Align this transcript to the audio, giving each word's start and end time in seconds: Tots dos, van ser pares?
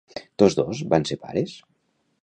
Tots 0.43 0.57
dos, 0.61 0.81
van 0.95 1.07
ser 1.11 1.21
pares? 1.27 1.57